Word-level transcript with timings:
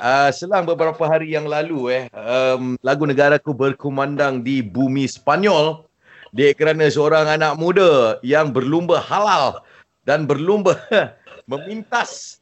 uh, 0.00 0.30
selang 0.32 0.64
beberapa 0.64 1.04
hari 1.04 1.36
yang 1.36 1.44
lalu 1.44 1.92
eh 1.92 2.04
um, 2.16 2.74
lagu 2.80 3.04
negaraku 3.04 3.52
berkumandang 3.52 4.40
di 4.40 4.64
bumi 4.64 5.04
Spanyol. 5.04 5.84
Dia 6.30 6.54
kerana 6.54 6.86
seorang 6.86 7.26
anak 7.26 7.58
muda 7.58 8.16
yang 8.22 8.54
berlumba 8.54 9.02
halal 9.02 9.60
dan 10.06 10.24
berlumba 10.24 10.78
memintas 11.50 12.38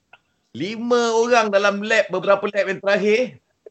lima 0.53 1.17
orang 1.17 1.49
dalam 1.49 1.81
lap 1.81 2.09
beberapa 2.13 2.47
lap 2.53 2.67
yang 2.69 2.81
terakhir. 2.81 3.21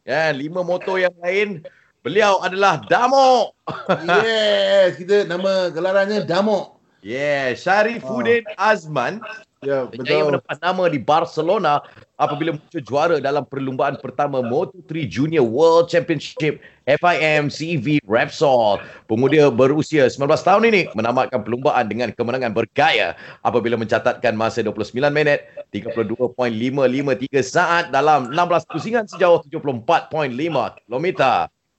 Ya 0.02 0.30
lima 0.34 0.60
motor 0.66 0.98
yang 1.00 1.14
lain. 1.22 1.62
Beliau 2.02 2.40
adalah 2.40 2.82
Damo. 2.86 3.52
Yes 4.08 4.98
kita 4.98 5.28
nama 5.28 5.70
gelarannya 5.70 6.26
Damo. 6.26 6.78
Yeah 6.98 7.54
Syarifuddin 7.54 8.42
oh. 8.42 8.58
Azman 8.58 9.22
Ya, 9.58 9.90
Berjaya 9.90 10.22
mendapat 10.22 10.54
nama 10.62 10.86
di 10.86 11.02
Barcelona 11.02 11.82
apabila 12.14 12.54
muncul 12.54 12.78
juara 12.78 13.18
dalam 13.18 13.42
perlumbaan 13.42 13.98
pertama 13.98 14.38
Moto3 14.38 15.10
Junior 15.10 15.42
World 15.42 15.90
Championship 15.90 16.62
FIM 16.86 17.50
CV 17.50 17.98
Repsol. 18.06 18.78
Pemuda 19.10 19.50
berusia 19.50 20.06
19 20.06 20.30
tahun 20.46 20.62
ini 20.70 20.82
menamatkan 20.94 21.42
perlumbaan 21.42 21.90
dengan 21.90 22.14
kemenangan 22.14 22.54
bergaya 22.54 23.18
apabila 23.42 23.74
mencatatkan 23.74 24.38
masa 24.38 24.62
29 24.62 24.94
minit 25.10 25.42
32.553 25.74 27.42
saat 27.42 27.90
dalam 27.90 28.30
16 28.30 28.70
pusingan 28.70 29.04
sejauh 29.10 29.42
74.5 29.42 30.86
km. 30.86 31.06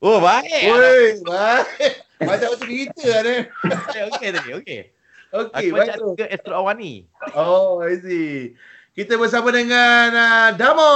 Oh, 0.03 0.19
baik. 0.19 0.67
Oi, 0.67 1.23
baik. 1.23 1.91
Macam 2.27 2.47
tu 2.55 2.67
cerita 2.67 3.07
ni. 3.23 3.47
Okey 4.15 4.29
tadi, 4.35 4.49
okey. 4.59 4.98
Okey, 5.29 5.69
Aku 5.69 5.77
baik 5.77 6.17
ke 6.17 6.25
Astro 6.25 6.57
Awani. 6.57 7.05
Oh, 7.37 7.85
I 7.85 8.01
see. 8.01 8.57
Kita 8.97 9.13
bersama 9.13 9.53
dengan 9.53 10.09
uh, 10.09 10.49
Damo. 10.57 10.91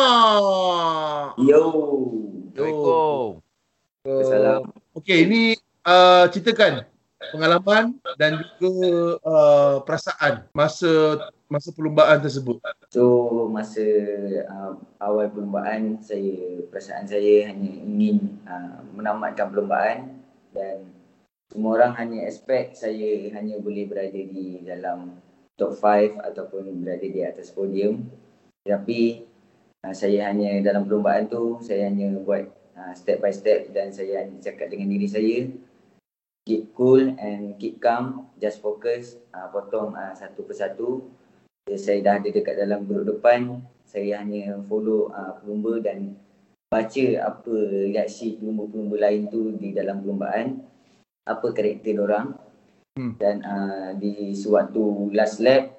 Yo. 1.37 1.61
Assalamualaikum. 2.57 3.45
Salam. 4.25 4.61
Okey, 4.97 5.29
ini 5.29 5.41
uh, 5.85 6.25
ceritakan 6.33 6.89
pengalaman 7.29 7.93
dan 8.17 8.41
juga 8.57 9.21
uh, 9.21 9.75
perasaan 9.85 10.49
masa 10.51 11.21
masa 11.45 11.69
perlumbaan 11.69 12.17
tersebut. 12.17 12.57
So 12.89 13.29
masa 13.53 13.85
uh, 14.49 14.81
awal 14.97 15.29
perlumbaan 15.29 16.01
saya 16.01 16.65
perasaan 16.73 17.05
saya 17.05 17.53
hanya 17.53 17.69
ingin 17.85 18.41
uh, 18.49 18.81
menamatkan 18.97 19.53
perlumbaan 19.53 20.17
dan 20.57 20.89
semua 21.53 21.77
orang 21.77 21.93
hanya 22.01 22.25
expect 22.25 22.81
saya 22.81 23.29
hanya 23.37 23.61
boleh 23.61 23.85
berada 23.85 24.17
di 24.17 24.65
dalam 24.65 25.21
top 25.53 25.77
5 25.77 26.17
ataupun 26.17 26.65
berada 26.81 27.05
di 27.05 27.21
atas 27.21 27.53
podium. 27.53 28.09
Tapi 28.65 29.21
uh, 29.85 29.93
saya 29.93 30.33
hanya 30.33 30.57
dalam 30.65 30.89
perlumbaan 30.89 31.29
tu 31.29 31.61
saya 31.61 31.93
hanya 31.93 32.17
buat 32.17 32.49
uh, 32.73 32.97
step 32.97 33.21
by 33.21 33.29
step 33.29 33.69
dan 33.69 33.93
saya 33.93 34.25
hanya 34.25 34.41
cakap 34.41 34.73
dengan 34.73 34.89
diri 34.89 35.05
saya 35.05 35.45
keep 36.41 36.73
cool 36.73 37.13
and 37.21 37.55
keep 37.61 37.77
calm, 37.77 38.33
just 38.41 38.57
focus, 38.57 39.21
uh, 39.31 39.47
potong 39.53 39.93
uh, 39.93 40.11
satu 40.17 40.41
persatu 40.43 41.05
bila 41.63 41.79
saya 41.79 42.03
dah 42.03 42.19
ada 42.19 42.27
dekat 42.27 42.59
dalam 42.59 42.83
grup 42.83 43.07
depan, 43.07 43.63
saya 43.87 44.19
hanya 44.19 44.59
follow 44.67 45.07
uh, 45.15 45.39
pelumba 45.39 45.79
dan 45.79 46.19
baca 46.67 47.05
apa 47.23 47.55
reaksi 47.87 48.35
pelumba-pelumba 48.35 48.99
lain 48.99 49.31
tu 49.31 49.55
di 49.55 49.71
dalam 49.71 50.03
perlumbaan, 50.03 50.59
apa 51.23 51.47
karakter 51.55 51.95
orang. 51.99 52.35
Hmm. 52.93 53.17
Dan 53.17 53.41
uh, 53.41 53.89
di 53.97 54.37
sewaktu 54.37 55.09
last 55.17 55.41
lap, 55.41 55.73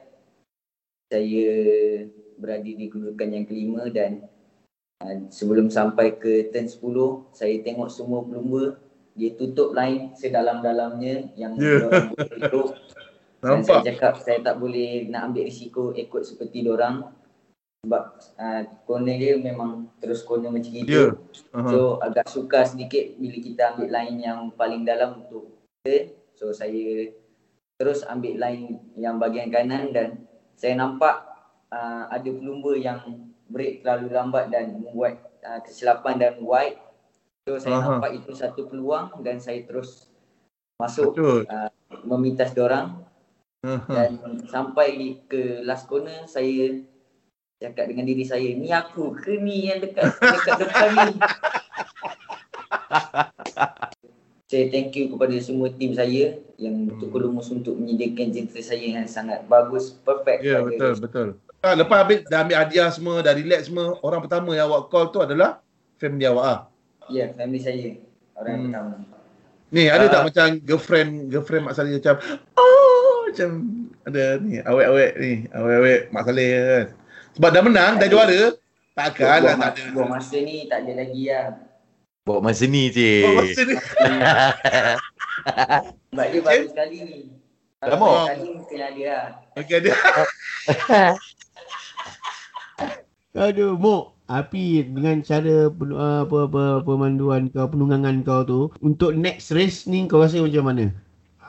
saya 1.09 1.49
berada 2.35 2.67
di 2.67 2.91
kedudukan 2.91 3.31
yang 3.31 3.45
kelima 3.47 3.87
dan 3.93 4.27
uh, 5.05 5.31
sebelum 5.31 5.71
sampai 5.71 6.19
ke 6.19 6.51
turn 6.51 6.67
10, 6.67 7.31
saya 7.31 7.55
tengok 7.63 7.89
semua 7.89 8.27
pelumba 8.27 8.83
dia 9.15 9.31
tutup 9.39 9.71
line 9.73 10.11
sedalam-dalamnya 10.19 11.31
yang 11.39 11.55
Ya. 11.55 11.87
yeah. 11.87 12.11
boleh 12.11 12.29
tutup 12.35 12.69
dan 13.45 13.63
saya 13.63 13.81
cakap 13.95 14.19
saya 14.19 14.39
tak 14.43 14.59
boleh 14.59 15.07
nak 15.07 15.31
ambil 15.31 15.47
risiko 15.47 15.95
ikut 15.95 16.23
seperti 16.27 16.67
orang 16.67 17.07
sebab 17.85 18.03
uh, 18.41 18.63
corner 18.89 19.17
dia 19.21 19.37
memang 19.37 19.93
terus 20.01 20.25
corner 20.25 20.49
macam 20.49 20.73
Ya. 20.73 20.81
gitu. 20.81 21.21
Uh-huh. 21.53 21.69
So 21.69 21.79
agak 22.01 22.27
sukar 22.33 22.65
sedikit 22.65 23.13
bila 23.21 23.37
kita 23.37 23.63
ambil 23.77 23.89
line 23.93 24.17
yang 24.25 24.49
paling 24.57 24.83
dalam 24.89 25.21
untuk 25.21 25.53
turn. 25.85 26.17
So 26.33 26.51
saya 26.51 27.13
terus 27.77 28.01
ambil 28.09 28.41
line 28.41 28.81
yang 28.97 29.21
bahagian 29.21 29.53
kanan 29.53 29.93
dan 29.93 30.25
saya 30.57 30.81
nampak 30.81 31.29
uh, 31.69 32.09
ada 32.09 32.31
pelumba 32.33 32.73
yang 32.75 33.29
break 33.53 33.85
terlalu 33.85 34.09
lambat 34.11 34.49
dan 34.49 34.81
membuat 34.81 35.21
uh, 35.45 35.61
kesilapan 35.61 36.17
dan 36.17 36.35
wide. 36.41 36.81
So 37.45 37.61
saya 37.61 37.77
Aha. 37.77 38.01
nampak 38.01 38.17
itu 38.17 38.33
satu 38.33 38.65
peluang 38.67 39.21
dan 39.21 39.37
saya 39.37 39.61
terus 39.69 40.09
masuk 40.81 41.13
Betul. 41.13 41.45
memintas 42.09 42.57
diorang 42.57 43.05
Uh-huh. 43.65 43.81
dan 43.89 44.21
sampai 44.45 45.25
ke 45.25 45.65
last 45.65 45.89
corner 45.89 46.29
saya 46.29 46.85
cakap 47.65 47.85
dengan 47.89 48.05
diri 48.05 48.25
saya 48.25 48.45
ni 48.53 48.69
aku 48.69 49.17
ke 49.17 49.41
ni 49.41 49.73
yang 49.73 49.81
dekat 49.81 50.13
dekat 50.13 50.55
depan 50.61 50.89
ni 50.93 51.15
saya 54.45 54.65
thank 54.71 54.93
you 54.95 55.09
kepada 55.11 55.35
semua 55.41 55.73
tim 55.73 55.97
saya 55.97 56.37
yang 56.61 56.87
betul 56.87 57.11
lumus 57.17 57.51
untuk 57.51 57.75
menyediakan 57.75 58.31
jentera 58.31 58.63
saya 58.63 58.87
yang 59.01 59.09
sangat 59.09 59.43
bagus 59.49 59.91
perfect 60.05 60.45
Ya, 60.45 60.61
pada 60.63 60.69
betul, 60.69 60.93
betul. 61.01 61.29
Ah, 61.59 61.73
lepas 61.73 62.05
habis 62.05 62.21
dah 62.29 62.45
ambil 62.45 62.61
hadiah 62.61 62.93
semua, 62.93 63.25
dah 63.25 63.33
relax 63.33 63.73
semua, 63.73 63.97
orang 64.05 64.21
pertama 64.21 64.53
yang 64.53 64.69
awak 64.69 64.93
call 64.93 65.09
tu 65.09 65.19
adalah 65.19 65.65
family 65.97 66.29
awak 66.29 66.45
ah. 66.45 66.59
ya 67.09 67.33
family 67.33 67.59
saya 67.59 67.97
orang 68.35 68.47
Hmm. 68.47 68.55
yang 68.55 68.65
pertama 68.69 68.95
Ni 69.75 69.91
ada 69.91 70.07
Ah. 70.07 70.11
tak 70.13 70.23
macam 70.29 70.47
girlfriend 70.63 71.11
girlfriend 71.27 71.65
Mak 71.67 71.75
Saleh 71.75 71.99
macam 71.99 72.15
oh 72.55 73.27
macam 73.27 73.51
ada 74.05 74.23
ni 74.39 74.61
awet-awet 74.61 75.11
ni 75.19 75.33
awet-awet 75.51 76.01
Mak 76.13 76.23
Saleh 76.23 76.47
kan. 76.55 76.87
Sebab 77.35 77.51
dah 77.51 77.63
menang, 77.63 77.93
dah 77.99 78.07
juara. 78.07 78.55
Takkan 78.95 79.43
lah 79.43 79.55
buat, 79.55 79.63
tak 79.65 79.73
ada. 79.75 79.85
buat 79.91 80.07
masa 80.09 80.37
ni 80.39 80.71
tak 80.71 80.87
ada 80.87 80.93
lagi 80.95 81.23
lah 81.27 81.47
Bawa 82.23 82.39
masa 82.41 82.65
ni 82.65 82.83
Oh, 82.87 82.95
cik. 82.95 83.27
masa 83.35 83.61
ni. 83.61 83.75
sebab 86.09 86.27
dia 86.31 86.41
baru 86.41 86.65
sekali 86.71 86.97
ni 87.03 87.19
kalau 87.77 87.91
Lama? 87.93 88.07
banyak 88.07 88.31
kali 88.31 88.49
mungkin 88.55 88.79
ada 88.81 89.03
lah 89.05 89.25
Okey 89.55 89.77
ada. 89.77 89.93
Aduh, 93.45 93.75
Mok. 93.75 94.15
Api 94.25 94.89
dengan 94.89 95.21
cara 95.21 95.69
pen- 95.69 95.93
uh, 95.93 96.25
apa, 96.25 96.49
apa, 96.49 96.63
pemanduan 96.81 97.53
kau, 97.53 97.69
penunggangan 97.69 98.25
kau 98.25 98.41
tu, 98.41 98.61
untuk 98.81 99.13
next 99.13 99.53
race 99.53 99.85
ni 99.85 100.09
kau 100.09 100.17
rasa 100.17 100.41
macam 100.41 100.65
mana? 100.65 100.89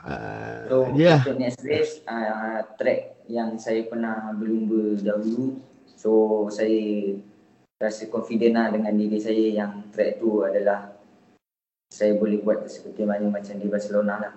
Uh, 0.04 0.68
So 0.68 0.76
ya. 0.92 1.24
untuk 1.24 1.40
next 1.40 1.64
race 1.64 2.04
uh, 2.04 2.68
track 2.76 3.16
yang 3.32 3.56
saya 3.56 3.88
pernah 3.88 4.28
berlumba 4.36 5.00
dahulu 5.00 5.56
So 6.06 6.46
saya 6.54 7.18
rasa 7.82 8.06
confident 8.14 8.54
lah 8.54 8.70
dengan 8.70 8.94
diri 8.94 9.18
saya 9.18 9.66
yang 9.66 9.90
track 9.90 10.22
tu 10.22 10.46
adalah 10.46 10.94
saya 11.90 12.14
boleh 12.14 12.46
buat 12.46 12.70
seperti 12.70 13.10
mana 13.10 13.26
macam 13.34 13.58
di 13.58 13.66
Barcelona 13.66 14.16
lah 14.22 14.34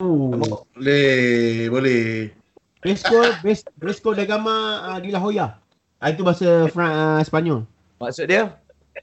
Oh. 0.00 0.32
Boleh, 0.72 1.68
boleh. 1.68 2.32
Resco, 2.80 3.20
Res, 3.44 3.60
Resco 3.76 4.16
da 4.16 4.24
Gama 4.24 4.80
uh, 4.80 4.96
di 4.96 5.12
La 5.12 5.20
Jolla. 5.20 5.60
Ah, 6.00 6.08
itu 6.08 6.24
bahasa 6.24 6.72
Fran, 6.72 6.88
uh, 6.88 7.20
Sepanyol. 7.20 7.68
Maksud 8.00 8.24
dia? 8.24 8.56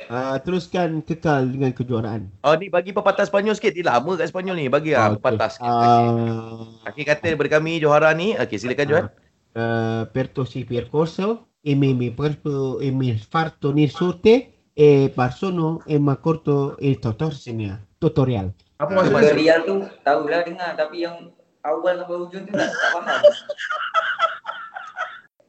Uh, 0.10 0.42
teruskan 0.42 1.06
kekal 1.06 1.54
dengan 1.54 1.70
kejuaraan. 1.70 2.34
Oh 2.42 2.58
ni 2.58 2.74
bagi 2.74 2.98
pepatah 2.98 3.30
Sepanyol 3.30 3.54
sikit. 3.54 3.78
Dia 3.78 3.94
lama 3.94 4.18
kat 4.18 4.34
Sepanyol 4.34 4.58
ni. 4.58 4.66
Bagi 4.74 4.98
lah 4.98 5.14
Okey. 5.14 5.22
pepatah 5.22 5.50
sikit. 5.54 5.70
Uh, 5.70 6.82
Akhir 6.82 7.04
kata 7.14 7.26
daripada 7.30 7.62
kami 7.62 7.78
Johara 7.78 8.10
ni. 8.18 8.34
Okey 8.34 8.58
silakan 8.58 8.86
Johan. 8.90 9.06
uh, 9.54 10.02
percorsi 10.10 10.66
percorso 10.66 11.47
e 11.68 11.76
mi 11.76 11.92
mi 11.92 12.08
perpo 12.10 12.80
e 12.80 12.88
mi 12.96 13.12
farto 13.20 13.76
ni 13.76 13.92
sorte 13.92 14.34
e 14.72 15.12
parsono 15.12 15.84
e 15.84 16.00
ma 16.00 16.16
corto 16.16 16.80
il 16.80 16.96
tutorial. 16.96 18.00
tutorial. 18.00 18.48
Apa 18.80 18.88
maksud? 18.94 19.20
Tutorial 19.20 19.60
tu 19.68 19.76
tahulah 20.00 20.48
dengar 20.48 20.72
tapi 20.80 21.04
yang 21.04 21.28
awal 21.68 22.00
sampai 22.00 22.16
hujung 22.16 22.44
tu 22.46 22.52
tak, 22.56 22.72
tak 22.72 22.90
faham 22.96 23.20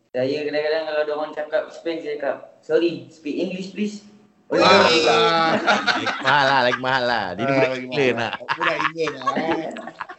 Saya 0.09 0.41
kadang-kadang 0.41 0.85
kalau 0.89 1.01
ada 1.05 1.13
orang 1.15 1.33
cakap 1.37 1.63
Spain 1.71 2.01
saya 2.01 2.17
cakap 2.17 2.37
Sorry, 2.59 3.07
speak 3.13 3.37
English 3.39 3.71
please 3.71 4.03
Oh, 4.49 4.57
Ah. 4.57 5.61
Lagi 5.61 6.09
mahal 6.25 6.45
lah. 6.49 6.61
Lagi 6.65 6.81
mahal 6.81 7.03
lah. 7.05 7.25
Dia 7.37 7.45
Ah, 7.45 7.53
budak 7.53 7.73
England 7.77 8.17
lah. 8.17 8.33
Budak 8.57 8.77
England 8.81 9.13
lah. 9.13 9.29
eh. 9.37 9.69